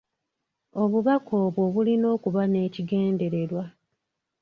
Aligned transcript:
Obubaka 0.81 1.33
obwo 1.45 1.61
bulina 1.73 2.07
okuba 2.15 2.41
n'ekigendererwa. 2.47 3.63